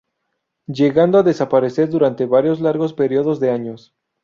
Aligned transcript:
Llegando 0.65 1.19
a 1.19 1.21
desaparecer 1.21 1.87
durante 1.87 2.25
varios 2.25 2.59
largos 2.59 2.91
periodos 2.95 3.39
de 3.39 3.51
años. 3.51 3.93